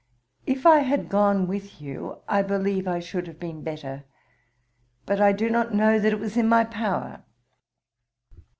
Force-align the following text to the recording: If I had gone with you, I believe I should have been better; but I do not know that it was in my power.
If 0.47 0.65
I 0.65 0.79
had 0.79 1.09
gone 1.09 1.45
with 1.45 1.79
you, 1.79 2.23
I 2.27 2.41
believe 2.41 2.87
I 2.87 2.99
should 2.99 3.27
have 3.27 3.39
been 3.39 3.61
better; 3.61 4.03
but 5.05 5.21
I 5.21 5.31
do 5.31 5.47
not 5.47 5.75
know 5.75 5.99
that 5.99 6.11
it 6.11 6.19
was 6.19 6.37
in 6.37 6.49
my 6.49 6.63
power. 6.63 7.23